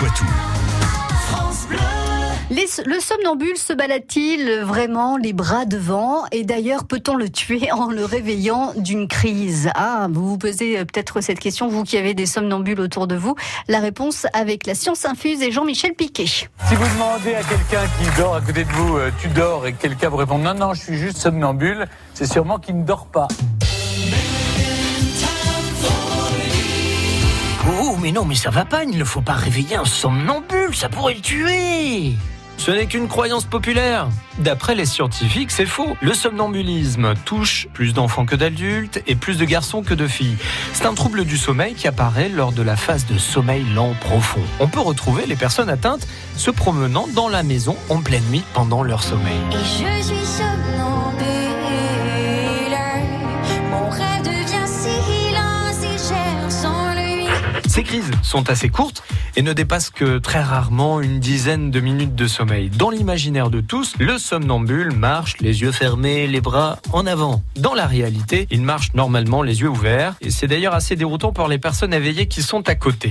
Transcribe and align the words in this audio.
Poitou. 0.00 0.24
Les- 2.50 2.66
le 2.86 3.00
somnambule 3.00 3.58
se 3.58 3.74
balade-t-il 3.74 4.60
vraiment 4.62 5.18
les 5.18 5.34
bras 5.34 5.66
devant? 5.66 6.24
Et 6.32 6.42
d'ailleurs, 6.42 6.84
peut-on 6.86 7.16
le 7.16 7.28
tuer 7.28 7.70
en 7.70 7.90
le 7.90 8.06
réveillant 8.06 8.72
d'une 8.78 9.08
crise? 9.08 9.68
Ah, 9.74 10.08
vous 10.10 10.26
vous 10.26 10.38
posez 10.38 10.78
euh, 10.78 10.86
peut-être 10.86 11.20
cette 11.20 11.38
question, 11.38 11.68
vous 11.68 11.84
qui 11.84 11.98
avez 11.98 12.14
des 12.14 12.24
somnambules 12.24 12.80
autour 12.80 13.08
de 13.08 13.14
vous. 13.14 13.34
La 13.68 13.80
réponse 13.80 14.26
avec 14.32 14.66
la 14.66 14.74
science 14.74 15.04
infuse 15.04 15.42
et 15.42 15.52
Jean-Michel 15.52 15.92
Piquet. 15.92 16.24
Si 16.24 16.74
vous 16.74 16.88
demandez 16.94 17.34
à 17.34 17.42
quelqu'un 17.42 17.86
qui 17.98 18.18
dort 18.18 18.36
à 18.36 18.40
côté 18.40 18.64
de 18.64 18.70
vous, 18.72 18.96
euh, 18.96 19.10
tu 19.20 19.28
dors, 19.28 19.66
et 19.66 19.74
que 19.74 19.82
quelqu'un 19.82 20.08
vous 20.08 20.16
répond 20.16 20.38
non, 20.38 20.54
non, 20.54 20.72
je 20.72 20.80
suis 20.80 20.96
juste 20.96 21.18
somnambule, 21.18 21.86
c'est 22.14 22.26
sûrement 22.26 22.58
qu'il 22.58 22.78
ne 22.78 22.84
dort 22.84 23.04
pas. 23.04 23.28
Mais 28.10 28.16
non, 28.18 28.24
mais 28.24 28.34
ça 28.34 28.50
va 28.50 28.64
pas, 28.64 28.82
il 28.82 28.98
ne 28.98 29.04
faut 29.04 29.20
pas 29.20 29.34
réveiller 29.34 29.76
un 29.76 29.84
somnambule, 29.84 30.74
ça 30.74 30.88
pourrait 30.88 31.14
le 31.14 31.20
tuer 31.20 32.14
Ce 32.56 32.72
n'est 32.72 32.86
qu'une 32.86 33.06
croyance 33.06 33.44
populaire. 33.44 34.08
D'après 34.38 34.74
les 34.74 34.84
scientifiques, 34.84 35.52
c'est 35.52 35.66
faux. 35.66 35.96
Le 36.00 36.12
somnambulisme 36.12 37.14
touche 37.24 37.68
plus 37.72 37.94
d'enfants 37.94 38.26
que 38.26 38.34
d'adultes 38.34 39.00
et 39.06 39.14
plus 39.14 39.38
de 39.38 39.44
garçons 39.44 39.84
que 39.84 39.94
de 39.94 40.08
filles. 40.08 40.36
C'est 40.72 40.86
un 40.86 40.94
trouble 40.94 41.24
du 41.24 41.36
sommeil 41.36 41.74
qui 41.74 41.86
apparaît 41.86 42.28
lors 42.28 42.50
de 42.50 42.62
la 42.62 42.74
phase 42.74 43.06
de 43.06 43.16
sommeil 43.16 43.64
lent 43.76 43.94
profond. 44.00 44.42
On 44.58 44.66
peut 44.66 44.80
retrouver 44.80 45.26
les 45.26 45.36
personnes 45.36 45.68
atteintes 45.68 46.08
se 46.36 46.50
promenant 46.50 47.06
dans 47.14 47.28
la 47.28 47.44
maison 47.44 47.76
en 47.90 48.00
pleine 48.00 48.24
nuit 48.28 48.42
pendant 48.54 48.82
leur 48.82 49.04
sommeil. 49.04 49.38
Et 49.52 49.56
je 49.56 50.02
suis 50.02 50.26
somnambule. 50.26 50.79
Ces 57.80 57.84
crises 57.84 58.10
sont 58.22 58.50
assez 58.50 58.68
courtes 58.68 59.02
et 59.36 59.42
ne 59.42 59.54
dépassent 59.54 59.88
que 59.88 60.18
très 60.18 60.42
rarement 60.42 61.00
une 61.00 61.18
dizaine 61.18 61.70
de 61.70 61.80
minutes 61.80 62.14
de 62.14 62.26
sommeil. 62.26 62.68
Dans 62.68 62.90
l'imaginaire 62.90 63.48
de 63.48 63.62
tous, 63.62 63.94
le 63.98 64.18
somnambule 64.18 64.92
marche 64.92 65.38
les 65.40 65.62
yeux 65.62 65.72
fermés, 65.72 66.26
les 66.26 66.42
bras 66.42 66.78
en 66.92 67.06
avant. 67.06 67.42
Dans 67.56 67.72
la 67.72 67.86
réalité, 67.86 68.46
il 68.50 68.60
marche 68.60 68.92
normalement 68.92 69.42
les 69.42 69.62
yeux 69.62 69.70
ouverts 69.70 70.16
et 70.20 70.30
c'est 70.30 70.46
d'ailleurs 70.46 70.74
assez 70.74 70.94
déroutant 70.94 71.32
pour 71.32 71.48
les 71.48 71.56
personnes 71.56 71.94
éveillées 71.94 72.28
qui 72.28 72.42
sont 72.42 72.68
à 72.68 72.74
côté. 72.74 73.08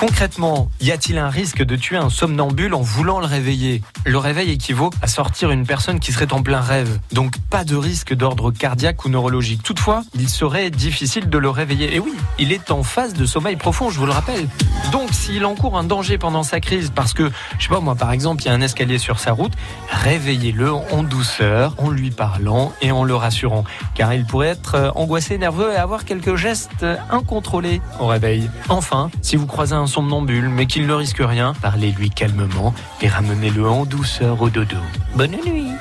Concrètement, 0.00 0.70
y 0.80 0.92
a-t-il 0.92 1.18
un 1.18 1.28
risque 1.28 1.62
de 1.62 1.76
tuer 1.76 1.98
un 1.98 2.08
somnambule 2.08 2.72
en 2.72 2.80
voulant 2.80 3.20
le 3.20 3.26
réveiller? 3.26 3.82
Le 4.06 4.16
réveil 4.16 4.50
équivaut 4.50 4.88
à 5.02 5.06
sortir 5.06 5.50
une 5.50 5.66
personne 5.66 6.00
qui 6.00 6.10
serait 6.10 6.32
en 6.32 6.42
plein 6.42 6.62
rêve, 6.62 6.98
donc 7.12 7.36
pas 7.50 7.64
de 7.64 7.76
risque 7.76 8.14
d'ordre 8.14 8.50
cardiaque 8.50 9.04
ou 9.04 9.10
neurologique. 9.10 9.62
Toutefois, 9.62 10.02
il 10.14 10.30
serait 10.30 10.70
difficile 10.70 11.28
de 11.28 11.36
le 11.36 11.50
réveiller. 11.50 11.94
Et 11.94 11.98
oui, 11.98 12.14
il 12.38 12.50
est 12.50 12.70
en 12.70 12.82
phase 12.82 13.12
de 13.12 13.26
sommeil 13.26 13.56
profond, 13.56 13.90
je 13.90 13.98
vous 13.98 14.06
le 14.06 14.12
rappelle. 14.12 14.48
Donc 14.90 15.10
s'il 15.12 15.44
encourt 15.44 15.76
un 15.76 15.84
danger 15.84 16.16
pendant 16.16 16.44
sa 16.44 16.60
crise, 16.60 16.90
parce 16.94 17.12
que, 17.12 17.30
je 17.58 17.64
sais 17.64 17.68
pas 17.68 17.80
moi 17.80 17.94
par 17.94 18.10
exemple, 18.12 18.42
il 18.42 18.46
y 18.46 18.48
a 18.48 18.54
un 18.54 18.62
escalier 18.62 18.96
sur 18.96 19.18
sa 19.18 19.32
route, 19.32 19.52
réveillez-le 19.90 20.72
en 20.72 21.02
douceur, 21.02 21.74
en 21.76 21.90
lui 21.90 22.10
parlant 22.10 22.72
et 22.80 22.90
en 22.90 23.04
le 23.04 23.14
rassurant, 23.14 23.64
car 23.94 24.14
il 24.14 24.24
pourrait 24.24 24.48
être 24.48 24.76
euh, 24.76 24.90
angoissé, 24.94 25.36
nerveux 25.36 25.72
et 25.74 25.76
avoir 25.76 26.06
quelques 26.06 26.36
gestes 26.36 26.86
incontrôlés 27.10 27.82
au 27.98 28.06
réveil. 28.06 28.48
Enfin, 28.70 29.10
si 29.20 29.36
vous 29.36 29.46
croisez 29.46 29.74
un 29.74 29.89
somnambule 29.90 30.48
mais 30.48 30.66
qu'il 30.66 30.86
ne 30.86 30.94
risque 30.94 31.20
rien, 31.20 31.52
parlez-lui 31.60 32.10
calmement 32.10 32.72
et 33.02 33.08
ramenez-le 33.08 33.68
en 33.68 33.84
douceur 33.84 34.40
au 34.40 34.48
dodo. 34.48 34.76
Bonne 35.16 35.36
nuit 35.44 35.72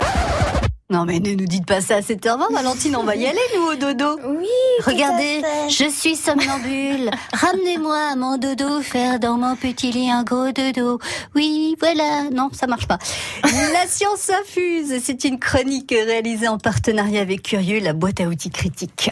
Non 0.89 1.05
mais 1.05 1.19
ne 1.19 1.35
nous 1.35 1.45
dites 1.45 1.67
pas 1.67 1.79
ça 1.79 1.97
à 1.97 1.99
7h20, 2.01 2.51
Valentine, 2.51 2.95
on 2.95 3.03
va 3.03 3.15
y 3.15 3.27
aller 3.27 3.37
nous 3.55 3.67
au 3.71 3.75
dodo. 3.75 4.19
Oui. 4.27 4.47
Regardez, 4.85 5.41
je 5.69 5.89
suis 5.89 6.15
somnambule. 6.15 7.11
Ramenez-moi 7.33 7.97
à 8.13 8.15
mon 8.15 8.37
dodo, 8.37 8.81
faire 8.81 9.19
dans 9.19 9.37
mon 9.37 9.55
petit 9.55 9.91
lit 9.91 10.09
un 10.09 10.23
gros 10.23 10.51
dodo. 10.51 10.99
Oui, 11.35 11.75
voilà. 11.79 12.29
Non, 12.33 12.49
ça 12.51 12.65
marche 12.65 12.87
pas. 12.87 12.97
La 13.43 13.87
science 13.87 14.31
infuse, 14.41 14.99
c'est 15.03 15.23
une 15.23 15.37
chronique 15.37 15.91
réalisée 15.91 16.47
en 16.47 16.57
partenariat 16.57 17.21
avec 17.21 17.43
Curieux, 17.43 17.79
la 17.79 17.93
boîte 17.93 18.21
à 18.21 18.23
outils 18.23 18.49
critique. 18.49 19.11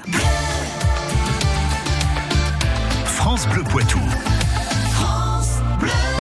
France 3.05 3.47
Bleu 3.49 3.63
Poitou. 3.63 3.99